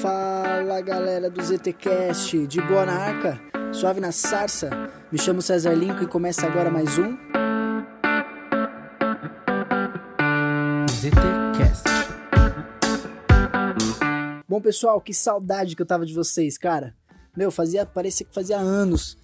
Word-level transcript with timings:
Fala 0.00 0.80
galera 0.80 1.28
do 1.28 1.42
ZTCast, 1.42 2.46
de 2.46 2.58
boa 2.62 2.86
na 2.86 2.94
arca, 2.94 3.38
suave 3.70 4.00
na 4.00 4.10
sarça. 4.10 4.70
Me 5.12 5.18
chamo 5.18 5.42
César 5.42 5.74
Lincoln 5.74 6.04
e 6.04 6.06
começa 6.06 6.46
agora 6.46 6.70
mais 6.70 6.96
um 6.96 7.14
ZTCast. 10.88 11.84
Bom 14.48 14.60
pessoal, 14.62 15.02
que 15.02 15.12
saudade 15.12 15.76
que 15.76 15.82
eu 15.82 15.86
tava 15.86 16.06
de 16.06 16.14
vocês, 16.14 16.56
cara. 16.56 16.96
Meu, 17.36 17.50
fazia, 17.50 17.84
parecia 17.84 18.24
que 18.24 18.34
fazia 18.34 18.56
anos 18.56 19.18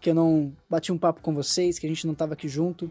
que 0.00 0.08
eu 0.08 0.14
não 0.14 0.56
bati 0.68 0.90
um 0.90 0.98
papo 0.98 1.20
com 1.20 1.34
vocês, 1.34 1.78
que 1.78 1.86
a 1.86 1.90
gente 1.90 2.06
não 2.06 2.14
tava 2.14 2.32
aqui 2.32 2.48
junto. 2.48 2.90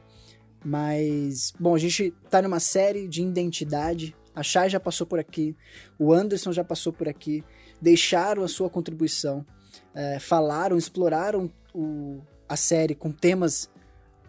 Mas, 0.63 1.53
bom, 1.59 1.73
a 1.73 1.79
gente 1.79 2.13
tá 2.29 2.39
numa 2.39 2.59
série 2.59 3.07
de 3.07 3.23
identidade. 3.23 4.15
A 4.35 4.43
Chay 4.43 4.69
já 4.69 4.79
passou 4.79 5.05
por 5.05 5.19
aqui, 5.19 5.55
o 5.99 6.13
Anderson 6.13 6.51
já 6.53 6.63
passou 6.63 6.93
por 6.93 7.07
aqui, 7.07 7.43
deixaram 7.81 8.43
a 8.43 8.47
sua 8.47 8.69
contribuição, 8.69 9.45
é, 9.93 10.19
falaram, 10.19 10.77
exploraram 10.77 11.51
o, 11.73 12.21
a 12.47 12.55
série 12.55 12.95
com 12.95 13.11
temas 13.11 13.69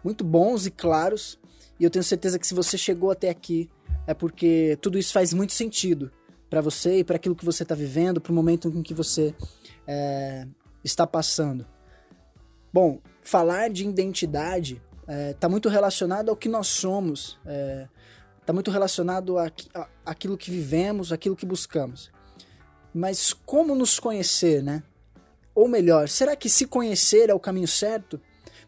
muito 0.03 0.23
bons 0.23 0.65
e 0.65 0.71
claros. 0.71 1.39
E 1.79 1.83
eu 1.83 1.89
tenho 1.89 2.03
certeza 2.03 2.37
que 2.37 2.45
se 2.45 2.53
você 2.53 2.77
chegou 2.77 3.11
até 3.11 3.29
aqui, 3.29 3.69
é 4.05 4.13
porque 4.13 4.77
tudo 4.81 4.97
isso 4.97 5.13
faz 5.13 5.33
muito 5.33 5.53
sentido 5.53 6.11
para 6.49 6.61
você 6.61 6.99
e 6.99 7.03
para 7.03 7.15
aquilo 7.15 7.35
que 7.35 7.45
você 7.45 7.63
está 7.63 7.73
vivendo, 7.73 8.21
para 8.21 8.31
o 8.31 8.35
momento 8.35 8.67
em 8.67 8.83
que 8.83 8.93
você 8.93 9.33
é, 9.87 10.45
está 10.83 11.07
passando. 11.07 11.65
Bom, 12.71 12.99
falar 13.21 13.69
de 13.69 13.87
identidade 13.87 14.81
está 15.01 15.13
é, 15.13 15.33
tá 15.33 15.49
muito 15.49 15.69
relacionado 15.69 16.29
ao 16.29 16.35
que 16.35 16.49
nós 16.49 16.67
somos, 16.67 17.39
está 18.43 18.45
é, 18.45 18.45
tá 18.45 18.53
muito 18.53 18.71
relacionado 18.71 19.35
aquilo 20.05 20.37
que 20.37 20.51
vivemos, 20.51 21.11
aquilo 21.11 21.35
que 21.35 21.45
buscamos. 21.45 22.11
Mas 22.93 23.33
como 23.33 23.73
nos 23.73 23.99
conhecer, 23.99 24.61
né? 24.61 24.83
Ou 25.55 25.67
melhor, 25.67 26.09
será 26.09 26.35
que 26.35 26.49
se 26.49 26.65
conhecer 26.65 27.29
é 27.29 27.33
o 27.33 27.39
caminho 27.39 27.67
certo? 27.67 28.19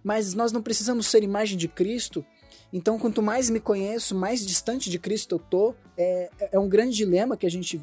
Mas 0.03 0.33
nós 0.33 0.51
não 0.51 0.61
precisamos 0.61 1.07
ser 1.07 1.23
imagem 1.23 1.57
de 1.57 1.67
Cristo? 1.67 2.25
Então, 2.71 2.99
quanto 2.99 3.21
mais 3.21 3.49
me 3.49 3.59
conheço, 3.59 4.15
mais 4.15 4.45
distante 4.45 4.89
de 4.89 4.99
Cristo 4.99 5.35
eu 5.35 5.39
tô. 5.39 5.75
É, 5.97 6.29
é 6.53 6.59
um 6.59 6.69
grande 6.69 6.95
dilema 6.95 7.37
que 7.37 7.45
a 7.45 7.51
gente 7.51 7.81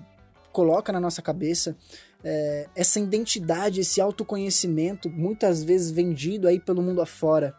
coloca 0.53 0.93
na 0.93 1.01
nossa 1.01 1.21
cabeça. 1.21 1.77
É, 2.25 2.69
essa 2.75 3.01
identidade, 3.01 3.81
esse 3.81 4.01
autoconhecimento, 4.01 5.11
muitas 5.11 5.65
vezes 5.65 5.91
vendido 5.91 6.47
aí 6.47 6.61
pelo 6.61 6.83
mundo 6.83 7.01
afora 7.01 7.55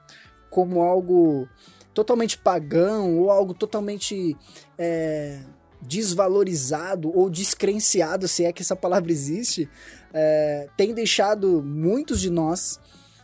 como 0.49 0.81
algo 0.81 1.49
totalmente 1.93 2.37
pagão 2.37 3.19
ou 3.19 3.29
algo 3.29 3.53
totalmente 3.53 4.35
é, 4.77 5.41
desvalorizado 5.81 7.15
ou 7.15 7.29
descrenciado, 7.29 8.27
se 8.27 8.45
é 8.45 8.53
que 8.53 8.61
essa 8.61 8.75
palavra 8.75 9.11
existe, 9.11 9.69
é, 10.13 10.67
tem 10.77 10.93
deixado 10.93 11.61
muitos 11.61 12.19
de 12.19 12.29
nós 12.29 12.79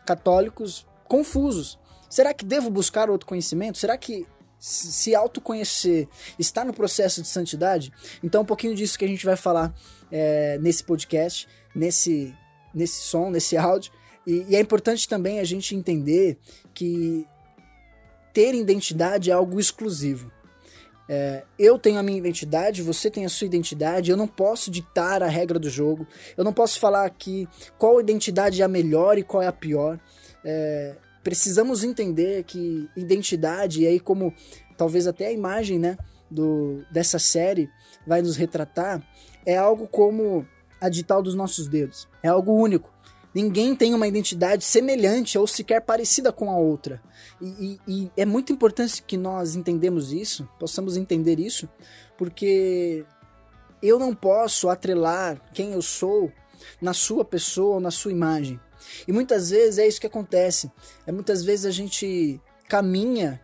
católicos 0.06 0.86
confusos. 1.08 1.80
Será 2.10 2.34
que 2.34 2.44
devo 2.44 2.70
buscar 2.70 3.10
outro 3.10 3.28
conhecimento? 3.28 3.78
Será 3.78 3.98
que 3.98 4.26
se 4.60 5.16
autoconhecer 5.16 6.08
está 6.38 6.66
no 6.66 6.74
processo 6.74 7.22
de 7.22 7.28
santidade? 7.28 7.94
Então, 8.24 8.42
um 8.42 8.46
pouquinho 8.46 8.76
disso 8.76 8.98
que 8.98 9.06
a 9.06 9.08
gente 9.08 9.26
vai 9.26 9.36
falar 9.36 9.74
é, 10.12 10.58
nesse 10.60 10.84
podcast, 10.84 11.48
nesse, 11.74 12.36
nesse 12.74 13.02
som, 13.02 13.30
nesse 13.30 13.56
áudio. 13.56 13.92
E, 14.26 14.46
e 14.50 14.56
é 14.56 14.60
importante 14.60 15.08
também 15.08 15.40
a 15.40 15.44
gente 15.44 15.76
entender 15.76 16.38
que 16.74 17.26
ter 18.34 18.54
identidade 18.54 19.32
é 19.32 19.34
algo 19.34 19.60
exclusivo. 19.60 20.32
É, 21.12 21.44
eu 21.58 21.80
tenho 21.80 21.98
a 21.98 22.04
minha 22.04 22.20
identidade, 22.20 22.84
você 22.84 23.10
tem 23.10 23.26
a 23.26 23.30
sua 23.30 23.48
identidade, 23.48 24.12
eu 24.12 24.18
não 24.18 24.28
posso 24.28 24.70
ditar 24.70 25.24
a 25.24 25.28
regra 25.28 25.58
do 25.58 25.68
jogo, 25.68 26.06
eu 26.38 26.44
não 26.44 26.54
posso 26.54 26.80
falar 26.80 27.04
aqui 27.04 27.48
qual 27.80 28.00
identidade 28.00 28.62
é 28.62 28.66
a 28.66 28.68
melhor 28.68 29.18
e 29.18 29.24
qual 29.24 29.42
é 29.42 29.48
a 29.48 29.52
pior. 29.52 30.00
É, 30.46 30.96
precisamos 31.24 31.84
entender 31.84 32.44
que 32.44 32.88
identidade, 32.96 33.82
e 33.82 33.88
aí 33.88 34.00
como 34.00 34.32
talvez 34.78 35.08
até 35.08 35.28
a 35.28 35.32
imagem 35.32 35.80
né, 35.80 35.98
do, 36.30 36.84
dessa 36.92 37.18
série 37.18 37.68
vai 38.06 38.22
nos 38.22 38.36
retratar, 38.38 39.02
é 39.46 39.58
algo 39.58 39.88
como 39.88 40.46
a 40.80 40.90
digital 40.90 41.24
dos 41.24 41.34
nossos 41.34 41.68
dedos. 41.68 42.08
É 42.22 42.28
algo 42.28 42.54
único. 42.54 42.94
Ninguém 43.34 43.76
tem 43.76 43.94
uma 43.94 44.08
identidade 44.08 44.64
semelhante 44.64 45.38
ou 45.38 45.46
sequer 45.46 45.82
parecida 45.82 46.32
com 46.32 46.50
a 46.50 46.58
outra. 46.58 47.02
E, 47.40 47.48
e, 47.48 47.80
e, 47.88 48.12
é 48.18 48.26
muito 48.26 48.52
importante 48.52 49.04
que 49.04 49.18
nós 49.18 49.56
entendemos 49.56 50.12
isso, 50.12 50.50
possamos 50.60 50.98
entender 50.98 51.40
isso, 51.40 51.70
porque 52.18 53.06
eu 53.82 54.00
não 54.00 54.16
posso 54.16 54.68
atrelar 54.68 55.40
quem 55.54 55.74
eu 55.74 55.82
sou 55.82 56.32
na 56.82 56.94
sua 56.94 57.24
pessoa 57.24 57.76
ou 57.76 57.80
na 57.80 57.92
sua 57.92 58.12
imagem. 58.12 58.60
E 59.08 59.12
muitas 59.12 59.50
vezes 59.52 59.78
é 59.78 59.88
isso 59.88 60.02
que 60.02 60.08
acontece. 60.08 60.72
É 61.06 61.12
muitas 61.12 61.44
vezes 61.44 61.66
a 61.66 61.72
gente 61.72 62.42
caminha 62.68 63.40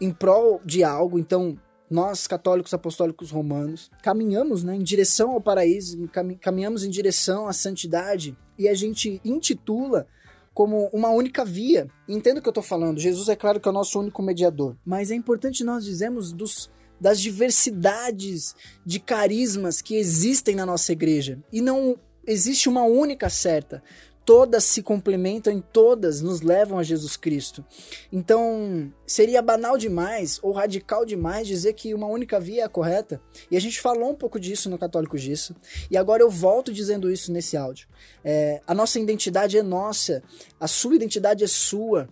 em 0.00 0.12
prol 0.12 0.60
de 0.64 0.84
algo, 0.84 1.18
então 1.18 1.58
nós, 1.90 2.26
católicos 2.26 2.72
apostólicos 2.72 3.30
romanos, 3.30 3.90
caminhamos 4.02 4.62
né, 4.62 4.76
em 4.76 4.82
direção 4.82 5.32
ao 5.32 5.40
paraíso, 5.40 6.08
caminhamos 6.40 6.84
em 6.84 6.90
direção 6.90 7.48
à 7.48 7.52
santidade 7.52 8.36
e 8.60 8.68
a 8.68 8.74
gente 8.74 9.20
intitula 9.24 10.06
como 10.52 10.90
uma 10.92 11.08
única 11.08 11.46
via. 11.46 11.88
Entendo 12.06 12.38
o 12.38 12.42
que 12.42 12.48
eu 12.48 12.52
estou 12.52 12.62
falando, 12.62 13.00
Jesus 13.00 13.30
é 13.30 13.34
claro 13.34 13.58
que 13.58 13.66
é 13.66 13.70
o 13.70 13.74
nosso 13.74 13.98
único 13.98 14.22
mediador, 14.22 14.76
mas 14.84 15.10
é 15.10 15.14
importante 15.14 15.64
nós 15.64 15.82
dizermos 15.82 16.30
dos, 16.30 16.70
das 17.00 17.18
diversidades 17.18 18.54
de 18.84 19.00
carismas 19.00 19.80
que 19.80 19.96
existem 19.96 20.54
na 20.54 20.66
nossa 20.66 20.92
igreja. 20.92 21.42
E 21.50 21.62
não 21.62 21.98
existe 22.26 22.68
uma 22.68 22.82
única 22.82 23.30
certa 23.30 23.82
todas 24.30 24.62
se 24.62 24.80
complementam 24.80 25.52
e 25.52 25.60
todas 25.60 26.20
nos 26.20 26.40
levam 26.40 26.78
a 26.78 26.84
Jesus 26.84 27.16
Cristo. 27.16 27.64
Então, 28.12 28.92
seria 29.04 29.42
banal 29.42 29.76
demais 29.76 30.38
ou 30.40 30.52
radical 30.52 31.04
demais 31.04 31.48
dizer 31.48 31.72
que 31.72 31.92
uma 31.92 32.06
única 32.06 32.38
via 32.38 32.62
é 32.62 32.64
a 32.64 32.68
correta. 32.68 33.20
E 33.50 33.56
a 33.56 33.60
gente 33.60 33.80
falou 33.80 34.08
um 34.08 34.14
pouco 34.14 34.38
disso 34.38 34.70
no 34.70 34.78
Católico 34.78 35.18
Disso. 35.18 35.56
E 35.90 35.96
agora 35.96 36.22
eu 36.22 36.30
volto 36.30 36.72
dizendo 36.72 37.10
isso 37.10 37.32
nesse 37.32 37.56
áudio. 37.56 37.88
É, 38.24 38.60
a 38.68 38.72
nossa 38.72 39.00
identidade 39.00 39.58
é 39.58 39.64
nossa, 39.64 40.22
a 40.60 40.68
sua 40.68 40.94
identidade 40.94 41.42
é 41.42 41.48
sua. 41.48 42.08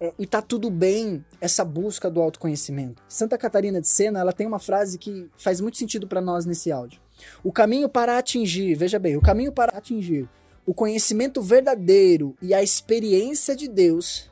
É, 0.00 0.10
e 0.18 0.26
tá 0.26 0.40
tudo 0.40 0.70
bem 0.70 1.22
essa 1.38 1.66
busca 1.66 2.10
do 2.10 2.22
autoconhecimento. 2.22 3.02
Santa 3.06 3.36
Catarina 3.36 3.78
de 3.78 3.88
Sena, 3.88 4.20
ela 4.20 4.32
tem 4.32 4.46
uma 4.46 4.58
frase 4.58 4.96
que 4.96 5.28
faz 5.36 5.60
muito 5.60 5.76
sentido 5.76 6.08
para 6.08 6.22
nós 6.22 6.46
nesse 6.46 6.72
áudio. 6.72 6.98
O 7.44 7.52
caminho 7.52 7.90
para 7.90 8.16
atingir, 8.16 8.74
veja 8.74 8.98
bem, 8.98 9.18
o 9.18 9.20
caminho 9.20 9.52
para 9.52 9.76
atingir 9.76 10.26
o 10.68 10.74
conhecimento 10.74 11.40
verdadeiro 11.40 12.36
e 12.42 12.52
a 12.52 12.62
experiência 12.62 13.56
de 13.56 13.66
Deus 13.66 14.30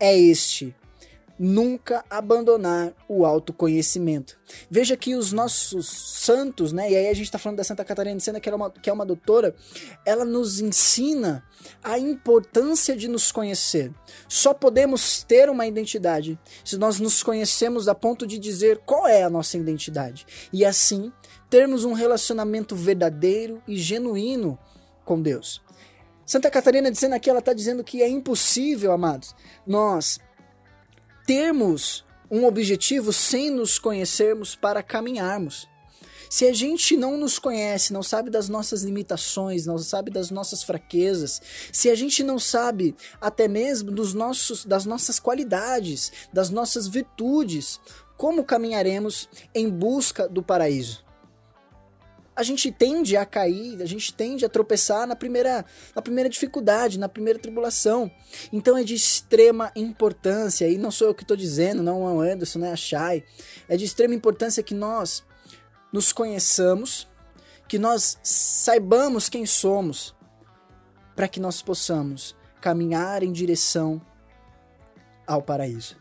é 0.00 0.18
este: 0.18 0.74
nunca 1.38 2.02
abandonar 2.08 2.94
o 3.06 3.26
autoconhecimento. 3.26 4.38
Veja 4.70 4.96
que 4.96 5.14
os 5.14 5.30
nossos 5.30 5.86
santos, 5.86 6.72
né? 6.72 6.90
E 6.90 6.96
aí 6.96 7.08
a 7.08 7.12
gente 7.12 7.26
está 7.26 7.38
falando 7.38 7.58
da 7.58 7.64
Santa 7.64 7.84
Catarina 7.84 8.16
de 8.16 8.22
Sena, 8.22 8.40
que, 8.40 8.48
é 8.48 8.54
uma, 8.54 8.70
que 8.70 8.88
é 8.88 8.92
uma 8.94 9.04
doutora, 9.04 9.54
ela 10.06 10.24
nos 10.24 10.58
ensina 10.58 11.44
a 11.84 11.98
importância 11.98 12.96
de 12.96 13.06
nos 13.06 13.30
conhecer. 13.30 13.92
Só 14.26 14.54
podemos 14.54 15.22
ter 15.22 15.50
uma 15.50 15.66
identidade 15.66 16.38
se 16.64 16.78
nós 16.78 16.98
nos 16.98 17.22
conhecemos 17.22 17.88
a 17.88 17.94
ponto 17.94 18.26
de 18.26 18.38
dizer 18.38 18.78
qual 18.86 19.06
é 19.06 19.22
a 19.22 19.28
nossa 19.28 19.58
identidade. 19.58 20.26
E 20.50 20.64
assim 20.64 21.12
termos 21.50 21.84
um 21.84 21.92
relacionamento 21.92 22.74
verdadeiro 22.74 23.62
e 23.68 23.76
genuíno 23.76 24.58
com 25.08 25.22
Deus. 25.22 25.62
Santa 26.26 26.50
Catarina 26.50 26.90
dizendo 26.90 27.14
aqui, 27.14 27.30
ela 27.30 27.38
está 27.38 27.54
dizendo 27.54 27.82
que 27.82 28.02
é 28.02 28.08
impossível, 28.08 28.92
amados, 28.92 29.34
nós 29.66 30.20
termos 31.26 32.04
um 32.30 32.44
objetivo 32.44 33.10
sem 33.10 33.50
nos 33.50 33.78
conhecermos 33.78 34.54
para 34.54 34.82
caminharmos. 34.82 35.66
Se 36.28 36.46
a 36.46 36.52
gente 36.52 36.94
não 36.94 37.16
nos 37.16 37.38
conhece, 37.38 37.90
não 37.90 38.02
sabe 38.02 38.28
das 38.28 38.50
nossas 38.50 38.82
limitações, 38.82 39.64
não 39.64 39.78
sabe 39.78 40.10
das 40.10 40.30
nossas 40.30 40.62
fraquezas, 40.62 41.40
se 41.72 41.88
a 41.88 41.94
gente 41.94 42.22
não 42.22 42.38
sabe 42.38 42.94
até 43.18 43.48
mesmo 43.48 43.90
dos 43.90 44.12
nossos, 44.12 44.66
das 44.66 44.84
nossas 44.84 45.18
qualidades, 45.18 46.12
das 46.30 46.50
nossas 46.50 46.86
virtudes, 46.86 47.80
como 48.18 48.44
caminharemos 48.44 49.26
em 49.54 49.70
busca 49.70 50.28
do 50.28 50.42
paraíso? 50.42 51.07
A 52.38 52.44
gente 52.44 52.70
tende 52.70 53.16
a 53.16 53.26
cair, 53.26 53.82
a 53.82 53.84
gente 53.84 54.14
tende 54.14 54.44
a 54.44 54.48
tropeçar 54.48 55.08
na 55.08 55.16
primeira, 55.16 55.64
na 55.92 56.00
primeira 56.00 56.30
dificuldade, 56.30 56.96
na 56.96 57.08
primeira 57.08 57.36
tribulação. 57.36 58.08
Então 58.52 58.78
é 58.78 58.84
de 58.84 58.94
extrema 58.94 59.72
importância, 59.74 60.68
e 60.68 60.78
não 60.78 60.92
sou 60.92 61.08
eu 61.08 61.14
que 61.16 61.24
estou 61.24 61.36
dizendo, 61.36 61.82
não 61.82 62.08
é 62.08 62.12
o 62.12 62.20
Anderson, 62.20 62.60
não 62.60 62.68
é 62.68 62.72
a 62.72 62.76
Shai, 62.76 63.24
é 63.68 63.76
de 63.76 63.84
extrema 63.84 64.14
importância 64.14 64.62
que 64.62 64.72
nós 64.72 65.24
nos 65.92 66.12
conheçamos, 66.12 67.08
que 67.66 67.76
nós 67.76 68.16
saibamos 68.22 69.28
quem 69.28 69.44
somos, 69.44 70.14
para 71.16 71.26
que 71.26 71.40
nós 71.40 71.60
possamos 71.60 72.36
caminhar 72.60 73.24
em 73.24 73.32
direção 73.32 74.00
ao 75.26 75.42
paraíso. 75.42 75.96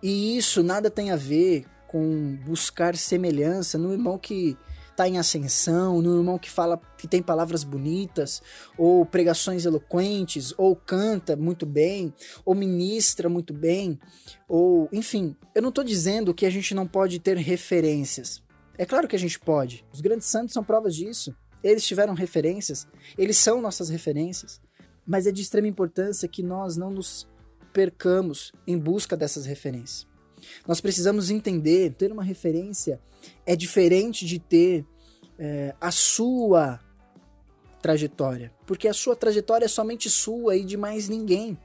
E 0.00 0.38
isso 0.38 0.62
nada 0.62 0.88
tem 0.88 1.10
a 1.10 1.16
ver 1.16 1.66
com 1.88 2.38
buscar 2.44 2.94
semelhança 2.94 3.76
no 3.76 3.92
irmão 3.92 4.16
que 4.16 4.56
está 4.96 5.06
em 5.06 5.18
ascensão, 5.18 6.00
no 6.00 6.16
irmão 6.16 6.38
que 6.38 6.50
fala 6.50 6.80
que 6.96 7.06
tem 7.06 7.22
palavras 7.22 7.62
bonitas, 7.62 8.42
ou 8.78 9.04
pregações 9.04 9.66
eloquentes, 9.66 10.54
ou 10.56 10.74
canta 10.74 11.36
muito 11.36 11.66
bem, 11.66 12.12
ou 12.46 12.54
ministra 12.54 13.28
muito 13.28 13.52
bem, 13.52 14.00
ou 14.48 14.88
enfim, 14.90 15.36
eu 15.54 15.60
não 15.60 15.68
estou 15.68 15.84
dizendo 15.84 16.32
que 16.32 16.46
a 16.46 16.50
gente 16.50 16.74
não 16.74 16.86
pode 16.86 17.18
ter 17.18 17.36
referências. 17.36 18.42
É 18.78 18.86
claro 18.86 19.06
que 19.06 19.16
a 19.16 19.18
gente 19.18 19.38
pode. 19.38 19.84
Os 19.92 20.00
grandes 20.00 20.26
santos 20.26 20.54
são 20.54 20.64
provas 20.64 20.94
disso. 20.94 21.34
Eles 21.62 21.86
tiveram 21.86 22.14
referências, 22.14 22.86
eles 23.18 23.36
são 23.36 23.60
nossas 23.60 23.88
referências. 23.90 24.60
Mas 25.06 25.26
é 25.26 25.32
de 25.32 25.42
extrema 25.42 25.68
importância 25.68 26.28
que 26.28 26.42
nós 26.42 26.76
não 26.76 26.90
nos 26.90 27.28
percamos 27.72 28.52
em 28.66 28.76
busca 28.78 29.16
dessas 29.16 29.46
referências. 29.46 30.06
Nós 30.66 30.80
precisamos 30.80 31.30
entender, 31.30 31.94
ter 31.94 32.12
uma 32.12 32.24
referência 32.24 33.00
é 33.44 33.56
diferente 33.56 34.24
de 34.24 34.38
ter 34.38 34.84
é, 35.38 35.74
a 35.80 35.90
sua 35.90 36.80
trajetória, 37.82 38.52
porque 38.66 38.88
a 38.88 38.92
sua 38.92 39.14
trajetória 39.14 39.66
é 39.66 39.68
somente 39.68 40.10
sua 40.10 40.56
e 40.56 40.64
de 40.64 40.76
mais 40.76 41.08
ninguém, 41.08 41.58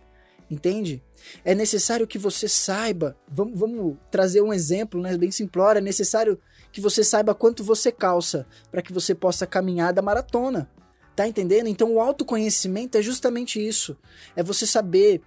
entende? 0.49 1.01
É 1.43 1.55
necessário 1.55 2.07
que 2.07 2.17
você 2.17 2.47
saiba, 2.47 3.17
vamos, 3.27 3.59
vamos 3.59 3.97
trazer 4.09 4.41
um 4.41 4.53
exemplo, 4.53 5.01
né, 5.01 5.17
bem 5.17 5.31
simplório, 5.31 5.79
é 5.79 5.81
necessário 5.81 6.39
que 6.71 6.81
você 6.81 7.03
saiba 7.03 7.35
quanto 7.35 7.63
você 7.63 7.91
calça 7.91 8.47
para 8.69 8.81
que 8.81 8.93
você 8.93 9.13
possa 9.13 9.45
caminhar 9.45 9.93
da 9.93 10.01
maratona. 10.01 10.69
Tá 11.13 11.27
entendendo? 11.27 11.67
Então 11.67 11.93
o 11.93 11.99
autoconhecimento 11.99 12.97
é 12.97 13.01
justamente 13.01 13.59
isso. 13.59 13.97
É 14.33 14.41
você 14.41 14.65
saber 14.65 15.21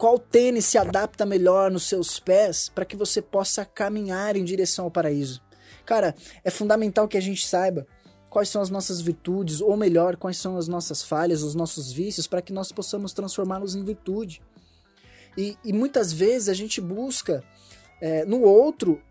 qual 0.00 0.18
tênis 0.18 0.64
se 0.64 0.78
adapta 0.78 1.26
melhor 1.26 1.70
nos 1.70 1.86
seus 1.86 2.18
pés 2.18 2.70
para 2.74 2.86
que 2.86 2.96
você 2.96 3.20
possa 3.20 3.66
caminhar 3.66 4.34
em 4.34 4.42
direção 4.42 4.86
ao 4.86 4.90
paraíso. 4.90 5.42
Cara, 5.84 6.14
é 6.42 6.48
fundamental 6.48 7.06
que 7.06 7.18
a 7.18 7.20
gente 7.20 7.46
saiba 7.46 7.86
quais 8.30 8.48
são 8.48 8.62
as 8.62 8.70
nossas 8.70 9.02
virtudes, 9.02 9.60
ou 9.60 9.76
melhor, 9.76 10.16
quais 10.16 10.38
são 10.38 10.56
as 10.56 10.66
nossas 10.66 11.02
falhas, 11.02 11.42
os 11.42 11.54
nossos 11.54 11.92
vícios, 11.92 12.26
para 12.26 12.40
que 12.40 12.50
nós 12.50 12.72
possamos 12.72 13.12
transformá-los 13.12 13.74
em 13.74 13.84
virtude. 13.84 14.40
E, 15.36 15.58
e, 15.62 15.70
muitas 15.70 16.14
vezes 16.14 16.48
a 16.48 16.54
gente 16.54 16.80
busca 16.80 17.44
é, 18.00 18.24
no 18.24 18.40
outro 18.40 19.02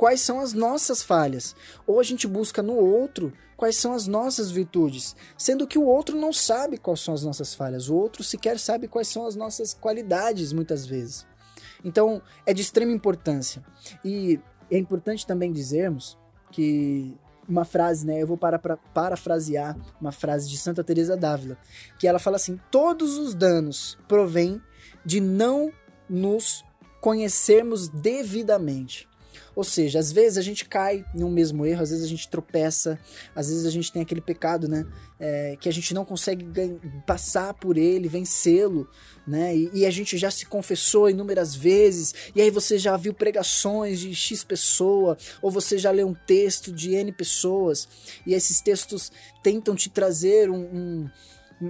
quais 0.00 0.22
são 0.22 0.40
as 0.40 0.54
nossas 0.54 1.02
falhas, 1.02 1.54
ou 1.86 2.00
a 2.00 2.02
gente 2.02 2.26
busca 2.26 2.62
no 2.62 2.72
outro 2.72 3.34
quais 3.54 3.76
são 3.76 3.92
as 3.92 4.06
nossas 4.06 4.50
virtudes, 4.50 5.14
sendo 5.36 5.66
que 5.66 5.78
o 5.78 5.84
outro 5.84 6.18
não 6.18 6.32
sabe 6.32 6.78
quais 6.78 7.00
são 7.00 7.12
as 7.12 7.22
nossas 7.22 7.54
falhas, 7.54 7.90
o 7.90 7.94
outro 7.94 8.24
sequer 8.24 8.58
sabe 8.58 8.88
quais 8.88 9.08
são 9.08 9.26
as 9.26 9.36
nossas 9.36 9.74
qualidades, 9.74 10.54
muitas 10.54 10.86
vezes. 10.86 11.26
Então, 11.84 12.22
é 12.46 12.54
de 12.54 12.62
extrema 12.62 12.92
importância. 12.92 13.62
E 14.02 14.40
é 14.70 14.78
importante 14.78 15.26
também 15.26 15.52
dizermos 15.52 16.16
que 16.50 17.14
uma 17.46 17.66
frase, 17.66 18.06
né? 18.06 18.22
Eu 18.22 18.26
vou 18.26 18.38
para, 18.38 18.58
para 18.58 18.78
parafrasear 18.78 19.76
uma 20.00 20.12
frase 20.12 20.48
de 20.48 20.56
Santa 20.56 20.82
Teresa 20.82 21.14
d'Ávila, 21.14 21.58
que 21.98 22.08
ela 22.08 22.18
fala 22.18 22.36
assim: 22.36 22.58
"Todos 22.70 23.18
os 23.18 23.34
danos 23.34 23.98
provêm 24.08 24.62
de 25.04 25.20
não 25.20 25.70
nos 26.08 26.64
conhecermos 27.02 27.86
devidamente". 27.86 29.09
Ou 29.54 29.64
seja, 29.64 29.98
às 29.98 30.12
vezes 30.12 30.38
a 30.38 30.42
gente 30.42 30.64
cai 30.64 31.04
em 31.14 31.24
um 31.24 31.30
mesmo 31.30 31.66
erro, 31.66 31.82
às 31.82 31.90
vezes 31.90 32.04
a 32.04 32.08
gente 32.08 32.28
tropeça, 32.28 32.98
às 33.34 33.48
vezes 33.48 33.66
a 33.66 33.70
gente 33.70 33.92
tem 33.92 34.02
aquele 34.02 34.20
pecado, 34.20 34.68
né? 34.68 34.86
É, 35.18 35.56
que 35.60 35.68
a 35.68 35.72
gente 35.72 35.92
não 35.92 36.04
consegue 36.04 36.48
passar 37.06 37.52
por 37.54 37.76
ele, 37.76 38.08
vencê-lo, 38.08 38.88
né? 39.26 39.54
E, 39.54 39.70
e, 39.74 39.86
a 39.86 39.90
gente 39.90 40.16
já 40.16 40.30
se 40.30 40.46
confessou 40.46 41.10
inúmeras 41.10 41.54
vezes, 41.54 42.14
e 42.34 42.40
aí 42.40 42.50
você 42.50 42.78
já 42.78 42.96
viu 42.96 43.12
pregações 43.12 44.00
de 44.00 44.14
X 44.14 44.42
pessoa, 44.44 45.18
ou 45.42 45.50
você 45.50 45.76
já 45.78 45.90
leu 45.90 46.08
um 46.08 46.14
texto 46.14 46.72
de 46.72 46.94
N 46.94 47.12
pessoas, 47.12 47.88
e 48.26 48.32
esses 48.32 48.60
textos 48.60 49.12
tentam 49.42 49.74
te 49.74 49.90
trazer 49.90 50.50
um, 50.50 50.60
um 50.62 51.10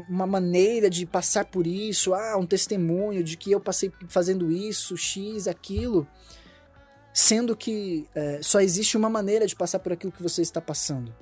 uma 0.09 0.27
maneira 0.27 0.89
de 0.89 1.05
passar 1.05 1.47
por 1.47 1.67
isso, 1.67 2.15
ah, 2.15 2.37
um 2.37 2.47
testemunho 2.47 3.25
de 3.25 3.37
que 3.37 3.51
eu 3.51 3.59
passei 3.59 3.91
fazendo 4.09 4.51
isso, 4.51 4.97
X, 4.97 5.49
aquilo 5.49 6.07
sendo 7.13 7.57
que 7.57 8.07
é, 8.15 8.41
só 8.43 8.61
existe 8.61 8.97
uma 8.97 9.11
maneira 9.11 9.47
de 9.47 9.57
passar 9.57 9.79
por 9.79 9.93
aquilo 9.93 10.13
que 10.13 10.23
você 10.23 10.43
está 10.43 10.61
passando, 10.61 11.13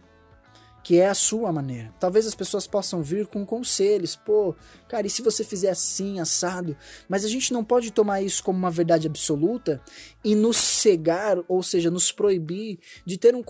que 0.82 0.98
é 0.98 1.08
a 1.08 1.14
sua 1.14 1.52
maneira. 1.52 1.92
Talvez 1.98 2.26
as 2.26 2.34
pessoas 2.34 2.66
possam 2.66 3.02
vir 3.02 3.26
com 3.26 3.44
conselhos, 3.44 4.16
pô, 4.16 4.54
cara, 4.88 5.06
e 5.06 5.10
se 5.10 5.22
você 5.22 5.44
fizer 5.44 5.70
assim, 5.70 6.20
assado? 6.20 6.76
Mas 7.08 7.24
a 7.24 7.28
gente 7.28 7.52
não 7.52 7.64
pode 7.64 7.90
tomar 7.90 8.22
isso 8.22 8.42
como 8.42 8.58
uma 8.58 8.70
verdade 8.70 9.06
absoluta 9.06 9.82
e 10.24 10.34
nos 10.34 10.56
cegar, 10.56 11.38
ou 11.46 11.62
seja, 11.62 11.90
nos 11.90 12.12
proibir 12.12 12.78
de 13.04 13.18
ter 13.18 13.34
um, 13.34 13.42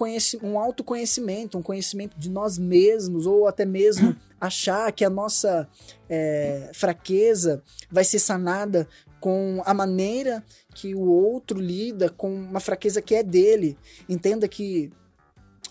um 0.43 0.59
autoconhecimento, 0.59 1.59
um 1.59 1.63
conhecimento 1.63 2.19
de 2.19 2.31
nós 2.31 2.59
mesmos, 2.59 3.27
ou 3.27 3.47
até 3.47 3.65
mesmo 3.65 4.17
achar 4.41 4.91
que 4.93 5.05
a 5.05 5.11
nossa 5.11 5.69
é, 6.09 6.71
fraqueza 6.73 7.63
vai 7.91 8.05
ser 8.05 8.19
sanada 8.19 8.89
com 9.21 9.63
a 9.65 9.75
maneira 9.75 10.45
que 10.75 10.95
o 10.95 11.01
outro 11.01 11.61
lida 11.61 12.09
com 12.09 12.33
uma 12.33 12.61
fraqueza 12.61 13.03
que 13.03 13.15
é 13.15 13.23
dele. 13.23 13.77
Entenda 14.09 14.47
que 14.49 14.91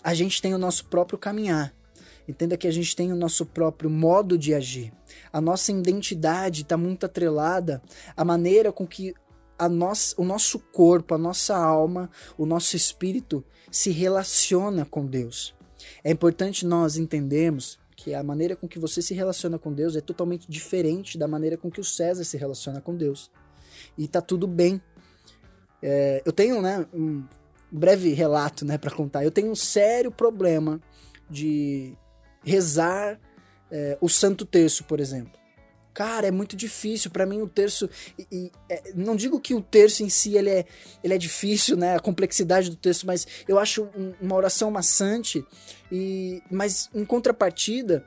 a 0.02 0.14
gente 0.14 0.40
tem 0.40 0.54
o 0.54 0.58
nosso 0.58 0.84
próprio 0.86 1.18
caminhar. 1.18 1.74
Entenda 2.28 2.56
que 2.56 2.66
a 2.66 2.70
gente 2.70 2.94
tem 2.94 3.10
o 3.12 3.16
nosso 3.16 3.46
próprio 3.46 3.88
modo 3.88 4.36
de 4.36 4.54
agir. 4.54 4.92
A 5.32 5.40
nossa 5.40 5.72
identidade 5.72 6.62
está 6.62 6.76
muito 6.76 7.06
atrelada 7.06 7.82
à 8.16 8.24
maneira 8.24 8.70
com 8.70 8.86
que 8.86 9.14
a 9.58 9.68
nossa, 9.68 10.14
o 10.18 10.24
nosso 10.24 10.58
corpo, 10.58 11.14
a 11.14 11.18
nossa 11.18 11.56
alma, 11.56 12.10
o 12.36 12.46
nosso 12.46 12.76
espírito 12.76 13.44
se 13.70 13.90
relaciona 13.90 14.84
com 14.84 15.04
Deus. 15.04 15.54
É 16.04 16.10
importante 16.10 16.66
nós 16.66 16.96
entendermos 16.96 17.78
que 17.98 18.14
a 18.14 18.22
maneira 18.22 18.54
com 18.54 18.68
que 18.68 18.78
você 18.78 19.02
se 19.02 19.12
relaciona 19.12 19.58
com 19.58 19.72
Deus 19.72 19.96
é 19.96 20.00
totalmente 20.00 20.46
diferente 20.48 21.18
da 21.18 21.26
maneira 21.26 21.56
com 21.56 21.68
que 21.68 21.80
o 21.80 21.84
César 21.84 22.22
se 22.22 22.36
relaciona 22.36 22.80
com 22.80 22.94
Deus 22.94 23.28
e 23.96 24.06
tá 24.06 24.20
tudo 24.20 24.46
bem. 24.46 24.80
É, 25.82 26.22
eu 26.24 26.32
tenho, 26.32 26.62
né, 26.62 26.86
um 26.94 27.24
breve 27.72 28.12
relato, 28.12 28.64
né, 28.64 28.78
para 28.78 28.92
contar. 28.92 29.24
Eu 29.24 29.32
tenho 29.32 29.50
um 29.50 29.56
sério 29.56 30.12
problema 30.12 30.80
de 31.28 31.92
rezar 32.44 33.18
é, 33.68 33.98
o 34.00 34.08
Santo 34.08 34.46
Terço, 34.46 34.84
por 34.84 35.00
exemplo. 35.00 35.32
Cara, 35.98 36.28
é 36.28 36.30
muito 36.30 36.54
difícil 36.54 37.10
para 37.10 37.26
mim 37.26 37.42
o 37.42 37.48
terço. 37.48 37.90
E, 38.16 38.24
e, 38.30 38.52
é, 38.70 38.92
não 38.94 39.16
digo 39.16 39.40
que 39.40 39.52
o 39.52 39.60
terço 39.60 40.04
em 40.04 40.08
si 40.08 40.36
ele 40.36 40.48
é, 40.48 40.64
ele 41.02 41.12
é 41.12 41.18
difícil, 41.18 41.76
né? 41.76 41.96
A 41.96 41.98
complexidade 41.98 42.70
do 42.70 42.76
texto, 42.76 43.04
mas 43.04 43.26
eu 43.48 43.58
acho 43.58 43.82
um, 43.96 44.14
uma 44.22 44.36
oração 44.36 44.70
maçante. 44.70 45.44
E, 45.90 46.40
mas 46.48 46.88
em 46.94 47.04
contrapartida, 47.04 48.06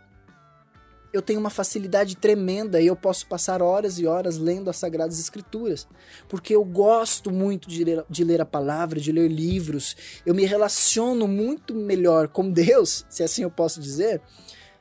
eu 1.12 1.22
tenho 1.22 1.38
uma 1.38 1.50
facilidade 1.50 2.16
tremenda 2.16 2.80
e 2.80 2.88
eu 2.88 2.96
posso 2.96 3.28
passar 3.28 3.62
horas 3.62 4.00
e 4.00 4.08
horas 4.08 4.38
lendo 4.38 4.70
as 4.70 4.78
Sagradas 4.78 5.20
Escrituras, 5.20 5.86
porque 6.30 6.56
eu 6.56 6.64
gosto 6.64 7.30
muito 7.30 7.68
de 7.68 7.84
ler, 7.84 8.06
de 8.10 8.24
ler 8.24 8.40
a 8.40 8.46
palavra, 8.46 9.02
de 9.02 9.12
ler 9.12 9.28
livros, 9.28 9.98
eu 10.26 10.34
me 10.34 10.46
relaciono 10.46 11.28
muito 11.28 11.76
melhor 11.76 12.30
com 12.30 12.50
Deus, 12.50 13.06
se 13.10 13.22
assim 13.22 13.44
eu 13.44 13.52
posso 13.52 13.82
dizer, 13.82 14.22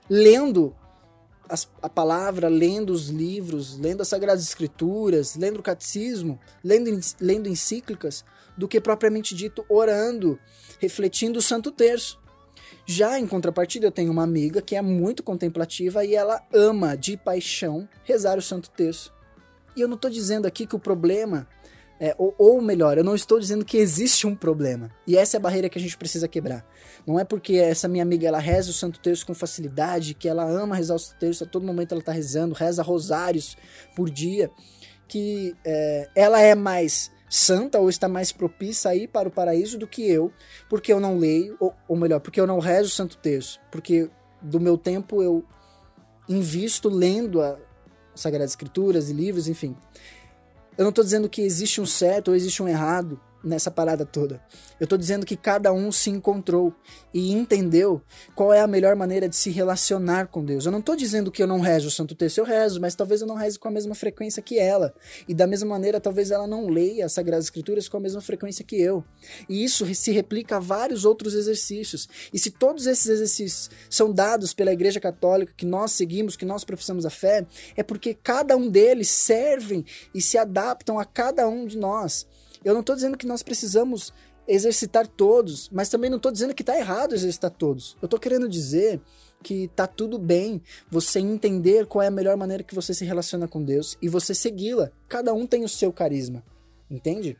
lendo 0.08 0.76
a 1.82 1.88
palavra, 1.88 2.48
lendo 2.48 2.92
os 2.92 3.08
livros, 3.08 3.78
lendo 3.78 4.02
as 4.02 4.08
Sagradas 4.08 4.42
Escrituras, 4.42 5.34
lendo 5.36 5.58
o 5.58 5.62
catecismo, 5.62 6.38
lendo, 6.62 7.00
lendo 7.20 7.48
encíclicas, 7.48 8.24
do 8.56 8.68
que 8.68 8.80
propriamente 8.80 9.34
dito 9.34 9.64
orando, 9.68 10.38
refletindo 10.78 11.38
o 11.38 11.42
Santo 11.42 11.72
Terço. 11.72 12.20
Já 12.86 13.18
em 13.18 13.26
contrapartida, 13.26 13.86
eu 13.86 13.92
tenho 13.92 14.12
uma 14.12 14.22
amiga 14.22 14.62
que 14.62 14.76
é 14.76 14.82
muito 14.82 15.22
contemplativa 15.22 16.04
e 16.04 16.14
ela 16.14 16.42
ama 16.52 16.96
de 16.96 17.16
paixão 17.16 17.88
rezar 18.04 18.38
o 18.38 18.42
Santo 18.42 18.70
Terço. 18.70 19.12
E 19.76 19.80
eu 19.80 19.88
não 19.88 19.94
estou 19.96 20.10
dizendo 20.10 20.46
aqui 20.46 20.66
que 20.66 20.76
o 20.76 20.80
problema, 20.80 21.48
é, 22.00 22.14
ou, 22.16 22.34
ou, 22.38 22.62
melhor, 22.62 22.96
eu 22.96 23.04
não 23.04 23.14
estou 23.14 23.38
dizendo 23.38 23.62
que 23.62 23.76
existe 23.76 24.26
um 24.26 24.34
problema. 24.34 24.90
E 25.06 25.18
essa 25.18 25.36
é 25.36 25.38
a 25.38 25.40
barreira 25.40 25.68
que 25.68 25.78
a 25.78 25.80
gente 25.80 25.98
precisa 25.98 26.26
quebrar. 26.26 26.64
Não 27.06 27.20
é 27.20 27.24
porque 27.24 27.56
essa 27.56 27.86
minha 27.86 28.02
amiga 28.02 28.26
ela 28.26 28.38
reza 28.38 28.70
o 28.70 28.72
Santo 28.72 28.98
Terço 28.98 29.26
com 29.26 29.34
facilidade, 29.34 30.14
que 30.14 30.26
ela 30.26 30.42
ama 30.42 30.74
rezar 30.74 30.94
o 30.94 30.98
Santo 30.98 31.18
Terço, 31.18 31.44
a 31.44 31.46
todo 31.46 31.66
momento 31.66 31.92
ela 31.92 32.00
está 32.00 32.12
rezando, 32.12 32.54
reza 32.54 32.82
rosários 32.82 33.54
por 33.94 34.08
dia, 34.08 34.50
que 35.06 35.54
é, 35.62 36.08
ela 36.14 36.40
é 36.40 36.54
mais 36.54 37.10
santa 37.28 37.78
ou 37.78 37.90
está 37.90 38.08
mais 38.08 38.32
propícia 38.32 38.90
a 38.90 38.96
ir 38.96 39.06
para 39.06 39.28
o 39.28 39.30
paraíso 39.30 39.78
do 39.78 39.86
que 39.86 40.02
eu, 40.10 40.32
porque 40.70 40.90
eu 40.90 41.00
não 41.00 41.18
leio, 41.18 41.54
ou, 41.60 41.74
ou 41.86 41.96
melhor, 41.96 42.20
porque 42.20 42.40
eu 42.40 42.46
não 42.46 42.60
rezo 42.60 42.88
o 42.88 42.92
Santo 42.92 43.18
Terço, 43.18 43.60
porque 43.70 44.08
do 44.40 44.58
meu 44.58 44.78
tempo 44.78 45.22
eu 45.22 45.44
invisto 46.26 46.88
lendo 46.88 47.42
a 47.42 47.58
Sagradas 48.14 48.52
Escrituras 48.52 49.10
e 49.10 49.12
livros, 49.12 49.48
enfim. 49.48 49.76
Eu 50.76 50.82
não 50.84 50.90
estou 50.90 51.04
dizendo 51.04 51.28
que 51.28 51.42
existe 51.42 51.80
um 51.80 51.86
certo 51.86 52.28
ou 52.28 52.34
existe 52.34 52.62
um 52.62 52.68
errado 52.68 53.20
nessa 53.42 53.70
parada 53.70 54.04
toda. 54.04 54.40
Eu 54.78 54.86
tô 54.86 54.96
dizendo 54.96 55.26
que 55.26 55.36
cada 55.36 55.72
um 55.72 55.90
se 55.90 56.10
encontrou 56.10 56.74
e 57.12 57.32
entendeu 57.32 58.02
qual 58.34 58.52
é 58.52 58.60
a 58.60 58.66
melhor 58.66 58.94
maneira 58.96 59.28
de 59.28 59.36
se 59.36 59.50
relacionar 59.50 60.28
com 60.28 60.44
Deus. 60.44 60.66
Eu 60.66 60.72
não 60.72 60.82
tô 60.82 60.94
dizendo 60.94 61.30
que 61.30 61.42
eu 61.42 61.46
não 61.46 61.60
rezo 61.60 61.88
o 61.88 61.90
Santo 61.90 62.14
Terço, 62.14 62.40
eu 62.40 62.44
rezo, 62.44 62.80
mas 62.80 62.94
talvez 62.94 63.20
eu 63.20 63.26
não 63.26 63.34
reze 63.34 63.58
com 63.58 63.68
a 63.68 63.70
mesma 63.70 63.94
frequência 63.94 64.42
que 64.42 64.58
ela. 64.58 64.94
E 65.28 65.34
da 65.34 65.46
mesma 65.46 65.68
maneira, 65.68 66.00
talvez 66.00 66.30
ela 66.30 66.46
não 66.46 66.68
leia 66.68 67.06
as 67.06 67.12
Sagradas 67.12 67.46
Escrituras 67.46 67.88
com 67.88 67.96
a 67.96 68.00
mesma 68.00 68.20
frequência 68.20 68.64
que 68.64 68.80
eu. 68.80 69.04
E 69.48 69.64
isso 69.64 69.92
se 69.94 70.12
replica 70.12 70.56
a 70.56 70.60
vários 70.60 71.04
outros 71.04 71.34
exercícios. 71.34 72.08
E 72.32 72.38
se 72.38 72.50
todos 72.50 72.86
esses 72.86 73.06
exercícios 73.06 73.70
são 73.88 74.12
dados 74.12 74.52
pela 74.52 74.72
Igreja 74.72 75.00
Católica, 75.00 75.52
que 75.56 75.66
nós 75.66 75.92
seguimos, 75.92 76.36
que 76.36 76.44
nós 76.44 76.64
professamos 76.64 77.06
a 77.06 77.10
fé, 77.10 77.46
é 77.76 77.82
porque 77.82 78.14
cada 78.14 78.56
um 78.56 78.68
deles 78.68 79.08
servem 79.08 79.84
e 80.14 80.20
se 80.20 80.38
adaptam 80.38 80.98
a 80.98 81.04
cada 81.04 81.48
um 81.48 81.66
de 81.66 81.78
nós. 81.78 82.26
Eu 82.64 82.74
não 82.74 82.80
estou 82.80 82.94
dizendo 82.94 83.16
que 83.16 83.26
nós 83.26 83.42
precisamos 83.42 84.12
exercitar 84.46 85.06
todos, 85.06 85.68
mas 85.70 85.88
também 85.88 86.10
não 86.10 86.16
estou 86.16 86.32
dizendo 86.32 86.54
que 86.54 86.62
está 86.62 86.76
errado 86.76 87.14
exercitar 87.14 87.50
todos. 87.50 87.96
Eu 88.02 88.06
estou 88.06 88.18
querendo 88.18 88.48
dizer 88.48 89.00
que 89.42 89.68
tá 89.68 89.86
tudo 89.86 90.18
bem 90.18 90.60
você 90.90 91.20
entender 91.20 91.86
qual 91.86 92.02
é 92.02 92.08
a 92.08 92.10
melhor 92.10 92.36
maneira 92.36 92.62
que 92.62 92.74
você 92.74 92.92
se 92.92 93.04
relaciona 93.04 93.48
com 93.48 93.62
Deus 93.62 93.96
e 94.02 94.08
você 94.08 94.34
segui-la. 94.34 94.90
Cada 95.08 95.32
um 95.32 95.46
tem 95.46 95.64
o 95.64 95.68
seu 95.68 95.92
carisma, 95.92 96.42
entende? 96.90 97.38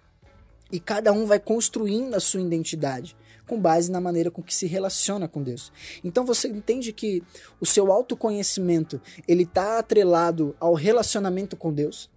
E 0.73 0.79
cada 0.79 1.13
um 1.13 1.27
vai 1.27 1.41
construindo 1.41 2.15
a 2.15 2.21
sua 2.21 2.41
identidade 2.41 3.17
com 3.47 3.61
base 3.61 3.91
na 3.91 4.01
maneira 4.01 4.31
com 4.31 4.41
que 4.41 4.55
se 4.55 4.67
relaciona 4.67 5.27
com 5.27 5.43
Deus. 5.43 5.73
Então 6.05 6.25
você 6.25 6.47
entende 6.47 6.93
que 6.93 7.23
o 7.61 7.67
seu 7.67 7.91
autoconhecimento, 7.91 9.01
ele 9.27 9.45
tá 9.45 9.81
atrelado 9.81 10.55
ao 10.61 10.75
relacionamento 10.75 11.57
com 11.57 11.73
Deus? 11.73 12.09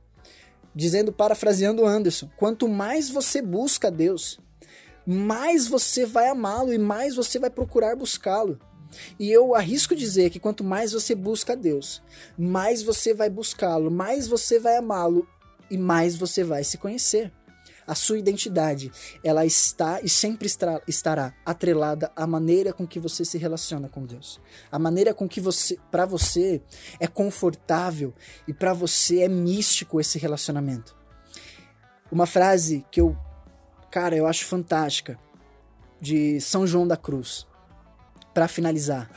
Dizendo, 0.76 1.12
parafraseando 1.12 1.86
Anderson, 1.86 2.30
quanto 2.38 2.68
mais 2.68 3.10
você 3.10 3.42
busca 3.42 3.92
Deus, 3.92 4.40
mais 5.06 5.68
você 5.68 6.06
vai 6.06 6.28
amá-lo 6.28 6.74
e 6.74 6.78
mais 6.78 7.16
você 7.16 7.38
vai 7.40 7.50
procurar 7.50 7.96
buscá-lo. 7.96 8.60
E 9.20 9.32
eu 9.32 9.56
arrisco 9.56 9.96
dizer 9.96 10.30
que 10.30 10.40
quanto 10.40 10.64
mais 10.64 10.92
você 10.92 11.16
busca 11.16 11.56
Deus, 11.56 12.02
mais 12.38 12.84
você 12.84 13.14
vai 13.14 13.30
buscá-lo, 13.30 13.90
mais 13.90 14.28
você 14.28 14.60
vai 14.60 14.78
amá-lo 14.78 15.28
e 15.70 15.78
mais 15.78 16.16
você 16.16 16.44
vai 16.44 16.64
se 16.64 16.78
conhecer. 16.78 17.32
A 17.86 17.96
sua 17.96 18.18
identidade, 18.18 18.92
ela 19.24 19.46
está 19.46 20.00
e 20.02 20.10
sempre 20.10 20.48
estará 20.88 21.34
atrelada 21.46 22.12
à 22.16 22.26
maneira 22.26 22.72
com 22.72 22.88
que 22.88 23.00
você 23.00 23.26
se 23.26 23.38
relaciona 23.38 23.90
com 23.90 24.06
Deus. 24.06 24.40
A 24.72 24.80
maneira 24.80 25.14
com 25.14 25.28
que 25.28 25.42
você, 25.42 25.78
para 25.92 26.06
você, 26.06 26.62
é 27.00 27.08
confortável 27.08 28.14
e 28.48 28.54
para 28.54 28.74
você 28.74 29.22
é 29.22 29.28
místico 29.28 30.00
esse 30.00 30.18
relacionamento. 30.18 30.96
Uma 32.12 32.26
frase 32.26 32.86
que 32.92 33.02
eu, 33.02 33.18
cara, 33.92 34.16
eu 34.16 34.28
acho 34.28 34.46
fantástica 34.46 35.20
de 36.00 36.40
São 36.40 36.66
João 36.68 36.88
da 36.88 36.98
Cruz. 36.98 37.48
Para 38.34 38.48
finalizar, 38.48 39.10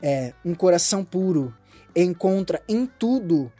é 0.00 0.32
um 0.44 0.54
coração 0.54 1.04
puro 1.04 1.54
encontra 1.94 2.62
em 2.68 2.86
tudo 2.86 3.52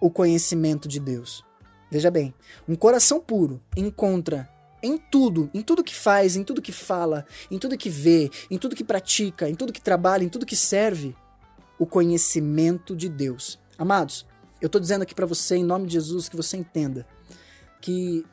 o 0.00 0.10
conhecimento 0.10 0.88
de 0.88 1.00
Deus. 1.00 1.44
Veja 1.90 2.10
bem, 2.10 2.34
um 2.68 2.76
coração 2.76 3.20
puro 3.20 3.62
encontra 3.76 4.48
em 4.82 4.98
tudo, 4.98 5.50
em 5.52 5.62
tudo 5.62 5.82
que 5.82 5.94
faz, 5.94 6.36
em 6.36 6.44
tudo 6.44 6.62
que 6.62 6.72
fala, 6.72 7.26
em 7.50 7.58
tudo 7.58 7.78
que 7.78 7.88
vê, 7.88 8.30
em 8.50 8.58
tudo 8.58 8.76
que 8.76 8.84
pratica, 8.84 9.48
em 9.48 9.54
tudo 9.54 9.72
que 9.72 9.80
trabalha, 9.80 10.24
em 10.24 10.28
tudo 10.28 10.46
que 10.46 10.56
serve, 10.56 11.16
o 11.78 11.86
conhecimento 11.86 12.94
de 12.94 13.08
Deus. 13.08 13.58
Amados, 13.76 14.26
eu 14.60 14.66
estou 14.66 14.80
dizendo 14.80 15.02
aqui 15.02 15.14
para 15.14 15.26
você, 15.26 15.56
em 15.56 15.64
nome 15.64 15.86
de 15.86 15.94
Jesus, 15.94 16.28
que 16.28 16.36
você 16.36 16.56
entenda 16.56 17.06
que 17.80 18.24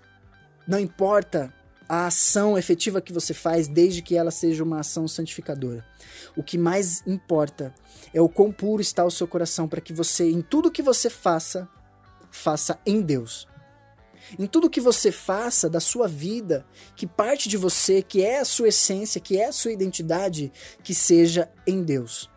não 0.68 0.80
importa 0.80 1.54
a 1.88 2.08
ação 2.08 2.58
efetiva 2.58 3.00
que 3.00 3.14
você 3.14 3.34
faz, 3.34 3.68
desde 3.68 4.02
que 4.02 4.18
ela 4.18 4.32
seja 4.32 4.64
uma 4.64 4.80
ação 4.80 5.08
santificadora. 5.08 5.86
O 6.36 6.44
que 6.44 6.58
mais 6.58 7.06
importa 7.06 7.74
é 8.14 8.20
o 8.20 8.28
quão 8.28 8.52
puro 8.52 8.82
está 8.82 9.06
o 9.06 9.12
seu 9.12 9.28
coração 9.28 9.68
para 9.68 9.82
que 9.82 9.94
você, 9.94 10.30
em 10.30 10.42
tudo 10.42 10.72
que 10.72 10.82
você 10.82 11.10
faça, 11.10 11.70
faça 12.36 12.80
em 12.86 13.02
Deus. 13.02 13.48
Em 14.40 14.48
tudo 14.48 14.70
que 14.70 14.82
você 14.82 15.12
faça 15.12 15.70
da 15.70 15.80
sua 15.80 16.08
vida, 16.08 16.66
que 16.96 17.06
parte 17.06 17.48
de 17.48 17.58
você, 17.58 18.02
que 18.02 18.24
é 18.24 18.40
a 18.40 18.46
sua 18.46 18.70
essência, 18.70 19.22
que 19.22 19.38
é 19.38 19.46
a 19.48 19.52
sua 19.52 19.72
identidade, 19.72 20.52
que 20.84 20.96
seja 20.96 21.50
em 21.66 21.84
Deus. 21.84 22.30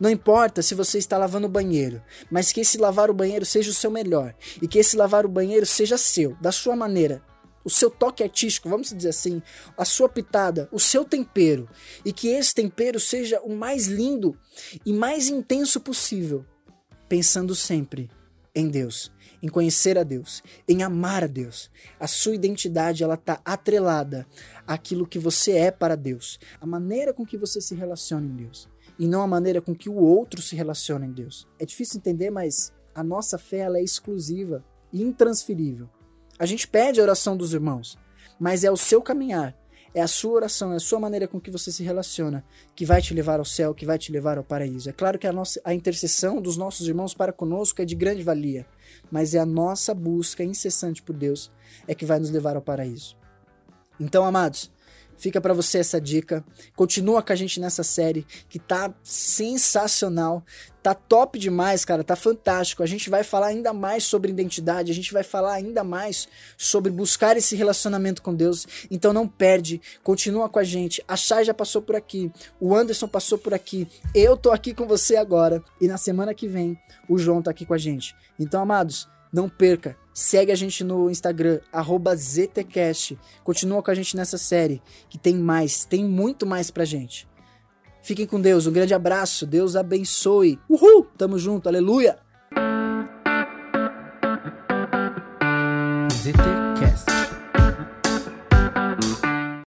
Não 0.00 0.10
importa 0.10 0.62
se 0.62 0.74
você 0.74 0.98
está 0.98 1.16
lavando 1.16 1.46
o 1.46 1.50
banheiro, 1.50 2.02
mas 2.30 2.50
que 2.50 2.60
esse 2.60 2.78
lavar 2.78 3.10
o 3.10 3.14
banheiro 3.14 3.44
seja 3.44 3.70
o 3.70 3.74
seu 3.74 3.90
melhor 3.90 4.34
e 4.60 4.66
que 4.66 4.78
esse 4.78 4.96
lavar 4.96 5.24
o 5.24 5.28
banheiro 5.28 5.66
seja 5.66 5.96
seu, 5.96 6.34
da 6.40 6.50
sua 6.50 6.74
maneira, 6.74 7.22
o 7.64 7.70
seu 7.70 7.90
toque 7.90 8.22
artístico, 8.22 8.68
vamos 8.68 8.90
dizer 8.90 9.10
assim, 9.10 9.40
a 9.76 9.84
sua 9.84 10.08
pitada, 10.08 10.68
o 10.72 10.80
seu 10.80 11.04
tempero, 11.04 11.68
e 12.04 12.12
que 12.12 12.28
esse 12.28 12.54
tempero 12.54 12.98
seja 12.98 13.40
o 13.40 13.54
mais 13.54 13.86
lindo 13.86 14.36
e 14.84 14.92
mais 14.92 15.28
intenso 15.28 15.80
possível, 15.80 16.44
pensando 17.08 17.54
sempre 17.54 18.10
em 18.54 18.68
Deus 18.68 19.14
em 19.44 19.48
conhecer 19.48 19.98
a 19.98 20.02
Deus, 20.02 20.42
em 20.66 20.82
amar 20.82 21.22
a 21.22 21.26
Deus. 21.26 21.70
A 22.00 22.06
sua 22.06 22.34
identidade 22.34 23.04
ela 23.04 23.12
está 23.12 23.42
atrelada 23.44 24.26
àquilo 24.66 25.06
que 25.06 25.18
você 25.18 25.52
é 25.52 25.70
para 25.70 25.96
Deus, 25.96 26.40
a 26.58 26.66
maneira 26.66 27.12
com 27.12 27.26
que 27.26 27.36
você 27.36 27.60
se 27.60 27.74
relaciona 27.74 28.24
em 28.24 28.36
Deus 28.36 28.66
e 28.98 29.06
não 29.06 29.20
a 29.20 29.26
maneira 29.26 29.60
com 29.60 29.74
que 29.74 29.90
o 29.90 29.96
outro 29.96 30.40
se 30.40 30.56
relaciona 30.56 31.04
em 31.04 31.12
Deus. 31.12 31.46
É 31.58 31.66
difícil 31.66 31.98
entender, 31.98 32.30
mas 32.30 32.72
a 32.94 33.04
nossa 33.04 33.36
fé 33.36 33.58
ela 33.58 33.78
é 33.78 33.82
exclusiva 33.82 34.64
e 34.90 35.02
intransferível. 35.02 35.90
A 36.38 36.46
gente 36.46 36.66
pede 36.66 36.98
a 36.98 37.02
oração 37.02 37.36
dos 37.36 37.52
irmãos, 37.52 37.98
mas 38.40 38.64
é 38.64 38.70
o 38.70 38.78
seu 38.78 39.02
caminhar, 39.02 39.54
é 39.94 40.02
a 40.02 40.08
sua 40.08 40.32
oração, 40.32 40.72
é 40.72 40.76
a 40.76 40.80
sua 40.80 40.98
maneira 40.98 41.28
com 41.28 41.40
que 41.40 41.50
você 41.50 41.70
se 41.70 41.84
relaciona 41.84 42.44
que 42.74 42.84
vai 42.84 43.00
te 43.00 43.14
levar 43.14 43.38
ao 43.38 43.44
céu, 43.44 43.72
que 43.72 43.86
vai 43.86 43.96
te 43.96 44.10
levar 44.10 44.36
ao 44.36 44.44
paraíso. 44.44 44.90
É 44.90 44.92
claro 44.92 45.18
que 45.18 45.26
a, 45.26 45.32
nossa, 45.32 45.60
a 45.64 45.72
intercessão 45.72 46.42
dos 46.42 46.56
nossos 46.56 46.88
irmãos 46.88 47.14
para 47.14 47.32
conosco 47.32 47.80
é 47.80 47.84
de 47.84 47.94
grande 47.94 48.22
valia, 48.22 48.66
mas 49.10 49.34
é 49.34 49.38
a 49.38 49.46
nossa 49.46 49.94
busca 49.94 50.42
incessante 50.42 51.00
por 51.00 51.14
Deus 51.14 51.50
é 51.86 51.94
que 51.94 52.04
vai 52.04 52.18
nos 52.18 52.30
levar 52.30 52.56
ao 52.56 52.62
paraíso. 52.62 53.16
Então, 54.00 54.24
amados, 54.24 54.70
Fica 55.16 55.40
para 55.40 55.54
você 55.54 55.78
essa 55.78 56.00
dica. 56.00 56.44
Continua 56.74 57.22
com 57.22 57.32
a 57.32 57.36
gente 57.36 57.60
nessa 57.60 57.82
série 57.82 58.26
que 58.48 58.58
tá 58.58 58.92
sensacional. 59.02 60.42
Tá 60.82 60.92
top 60.92 61.38
demais, 61.38 61.82
cara, 61.82 62.04
tá 62.04 62.14
fantástico. 62.14 62.82
A 62.82 62.86
gente 62.86 63.08
vai 63.08 63.24
falar 63.24 63.46
ainda 63.46 63.72
mais 63.72 64.04
sobre 64.04 64.30
identidade, 64.30 64.92
a 64.92 64.94
gente 64.94 65.14
vai 65.14 65.22
falar 65.22 65.54
ainda 65.54 65.82
mais 65.82 66.28
sobre 66.58 66.92
buscar 66.92 67.38
esse 67.38 67.56
relacionamento 67.56 68.20
com 68.20 68.34
Deus. 68.34 68.66
Então 68.90 69.10
não 69.10 69.26
perde, 69.26 69.80
continua 70.02 70.46
com 70.46 70.58
a 70.58 70.64
gente. 70.64 71.02
A 71.08 71.16
Chay 71.16 71.44
já 71.44 71.54
passou 71.54 71.80
por 71.80 71.96
aqui, 71.96 72.30
o 72.60 72.74
Anderson 72.74 73.08
passou 73.08 73.38
por 73.38 73.54
aqui, 73.54 73.88
eu 74.14 74.36
tô 74.36 74.50
aqui 74.50 74.74
com 74.74 74.86
você 74.86 75.16
agora 75.16 75.64
e 75.80 75.88
na 75.88 75.96
semana 75.96 76.34
que 76.34 76.46
vem 76.46 76.78
o 77.08 77.18
João 77.18 77.40
tá 77.40 77.50
aqui 77.50 77.64
com 77.64 77.72
a 77.72 77.78
gente. 77.78 78.14
Então, 78.38 78.60
amados, 78.60 79.08
não 79.34 79.48
perca, 79.48 79.96
segue 80.14 80.52
a 80.52 80.54
gente 80.54 80.84
no 80.84 81.10
Instagram, 81.10 81.58
ZTCast. 82.14 83.18
Continua 83.42 83.82
com 83.82 83.90
a 83.90 83.94
gente 83.94 84.16
nessa 84.16 84.38
série, 84.38 84.80
que 85.10 85.18
tem 85.18 85.34
mais, 85.34 85.84
tem 85.84 86.04
muito 86.04 86.46
mais 86.46 86.70
pra 86.70 86.84
gente. 86.84 87.26
Fiquem 88.00 88.26
com 88.26 88.40
Deus, 88.40 88.68
um 88.68 88.72
grande 88.72 88.94
abraço, 88.94 89.44
Deus 89.44 89.74
abençoe. 89.74 90.58
Uhul, 90.70 91.08
tamo 91.18 91.36
junto, 91.36 91.68
aleluia! 91.68 92.23